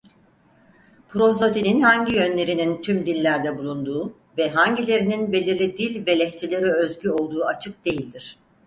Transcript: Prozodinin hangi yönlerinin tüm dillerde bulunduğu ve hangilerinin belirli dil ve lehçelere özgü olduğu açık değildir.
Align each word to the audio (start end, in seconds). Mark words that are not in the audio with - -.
Prozodinin 1.09 1.81
hangi 1.81 2.15
yönlerinin 2.15 2.81
tüm 2.81 3.05
dillerde 3.05 3.57
bulunduğu 3.57 4.13
ve 4.37 4.49
hangilerinin 4.49 5.31
belirli 5.31 5.77
dil 5.77 6.05
ve 6.07 6.19
lehçelere 6.19 6.71
özgü 6.71 7.09
olduğu 7.09 7.45
açık 7.45 7.85
değildir. 7.85 8.37